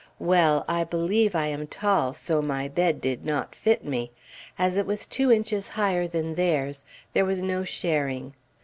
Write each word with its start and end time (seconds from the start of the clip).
Well! 0.17 0.65
I 0.67 0.83
believe 0.83 1.35
I 1.35 1.45
am 1.49 1.67
tall, 1.67 2.13
so 2.13 2.41
my 2.41 2.67
bed 2.67 3.01
did 3.01 3.23
not 3.23 3.53
fit 3.53 3.85
me. 3.85 4.09
As 4.57 4.75
it 4.75 4.87
was 4.87 5.05
two 5.05 5.31
inches 5.31 5.67
higher 5.67 6.07
than 6.07 6.33
theirs, 6.33 6.83
there 7.13 7.23
was 7.23 7.43
no 7.43 7.63
sharing. 7.63 8.33